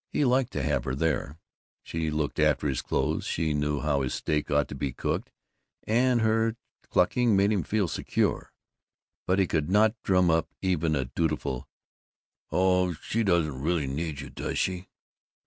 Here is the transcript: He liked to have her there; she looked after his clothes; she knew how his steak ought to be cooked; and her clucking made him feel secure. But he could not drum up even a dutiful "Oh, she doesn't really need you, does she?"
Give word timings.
He 0.09 0.25
liked 0.25 0.51
to 0.53 0.63
have 0.63 0.85
her 0.85 0.95
there; 0.95 1.37
she 1.83 2.09
looked 2.09 2.39
after 2.39 2.67
his 2.67 2.81
clothes; 2.81 3.23
she 3.25 3.53
knew 3.53 3.81
how 3.81 4.01
his 4.01 4.15
steak 4.15 4.49
ought 4.49 4.67
to 4.69 4.73
be 4.73 4.91
cooked; 4.93 5.31
and 5.83 6.21
her 6.21 6.55
clucking 6.89 7.35
made 7.37 7.51
him 7.51 7.61
feel 7.61 7.87
secure. 7.87 8.51
But 9.27 9.37
he 9.37 9.45
could 9.45 9.69
not 9.69 9.93
drum 10.01 10.31
up 10.31 10.49
even 10.59 10.95
a 10.95 11.05
dutiful 11.05 11.69
"Oh, 12.51 12.93
she 12.95 13.23
doesn't 13.23 13.61
really 13.61 13.85
need 13.85 14.21
you, 14.21 14.31
does 14.31 14.57
she?" 14.57 14.87